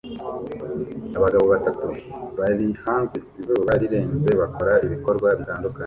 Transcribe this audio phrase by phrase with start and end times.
[1.17, 1.87] Abagabo batatu
[2.37, 5.75] bari hanze izuba rirenze bakora ibikorwa bitandukanye